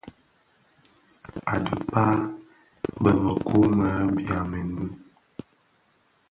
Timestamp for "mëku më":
3.23-3.89